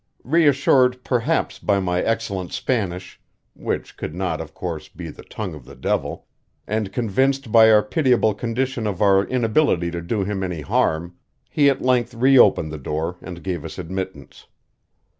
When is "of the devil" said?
5.53-6.25